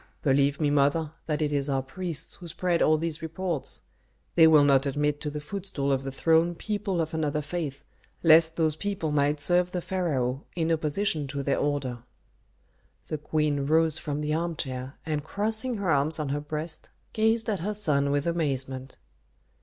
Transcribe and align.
"Believe 0.23 0.59
me, 0.59 0.71
mother, 0.71 1.11
that 1.27 1.43
it 1.43 1.53
is 1.53 1.69
our 1.69 1.83
priests 1.83 2.33
who 2.37 2.47
spread 2.47 2.81
all 2.81 2.97
these 2.97 3.21
reports. 3.21 3.81
They 4.33 4.47
will 4.47 4.63
not 4.63 4.87
admit 4.87 5.21
to 5.21 5.29
the 5.29 5.39
footstool 5.39 5.91
of 5.91 6.01
the 6.01 6.11
throne 6.11 6.55
people 6.55 6.99
of 6.99 7.13
another 7.13 7.43
faith 7.43 7.83
lest 8.23 8.55
those 8.55 8.75
people 8.75 9.11
might 9.11 9.39
serve 9.39 9.69
the 9.71 9.79
pharaoh 9.79 10.43
in 10.55 10.71
opposition 10.71 11.27
to 11.27 11.43
their 11.43 11.59
order." 11.59 11.99
The 13.09 13.19
queen 13.19 13.67
rose 13.67 13.99
from 13.99 14.21
the 14.21 14.33
armchair, 14.33 14.95
and 15.05 15.23
crossing 15.23 15.75
her 15.77 15.91
arms 15.91 16.17
on 16.17 16.29
her 16.29 16.41
breast, 16.41 16.89
gazed 17.13 17.47
at 17.47 17.59
her 17.59 17.75
son 17.75 18.09
with 18.09 18.25
amazement. 18.25 18.97